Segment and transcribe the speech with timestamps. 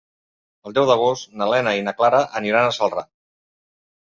[0.69, 3.05] El deu d'agost na Lena i na Clara aniran a Celrà.